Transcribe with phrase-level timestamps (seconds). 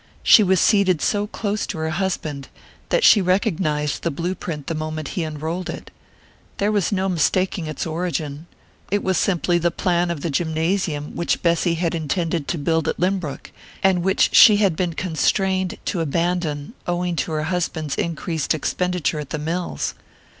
[0.23, 2.47] She was seated so close to her husband
[2.89, 5.91] that she had recognized the blue print the moment he unrolled it.
[6.57, 8.47] There was no mistaking its origin
[8.89, 12.99] it was simply the plan of the gymnasium which Bessy had intended to build at
[12.99, 13.51] Lynbrook,
[13.83, 19.29] and which she had been constrained to abandon owing to her husband's increased expenditure at
[19.29, 19.93] the mills.